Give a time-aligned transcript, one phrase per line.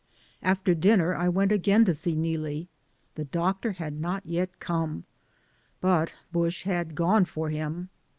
[0.41, 2.67] After dinner I went again to see Neelie;
[3.13, 5.03] the doctor had not yet come,
[5.79, 7.91] but Bush had gone for him.